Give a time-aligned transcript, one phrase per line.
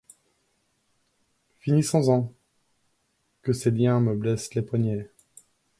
[1.59, 2.33] Finissons-en,
[3.43, 5.11] que ces liens me blessent les poignets.